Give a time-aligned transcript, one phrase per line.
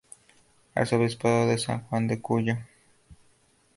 [0.73, 2.55] Arzobispado de San Juan de Cuyo.